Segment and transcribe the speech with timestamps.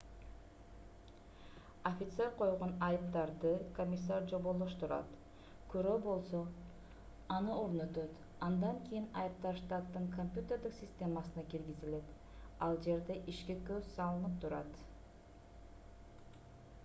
[1.89, 5.11] офицер койгон айыптарды комиссар жоболоштурат
[5.73, 6.39] күрөө болсо
[7.35, 8.15] аны орнотот
[8.47, 12.09] андан кийин айыптар штаттын компьютердик системасына киргизилет
[12.69, 14.81] ал жерде ишке көз салынып турат